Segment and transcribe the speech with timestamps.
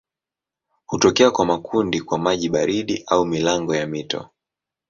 [0.85, 4.29] Hutokea kwa makundi kwa maji baridi au milango ya mito.